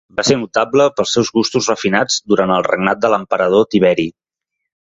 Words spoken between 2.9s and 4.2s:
de l'emperador Tiberi.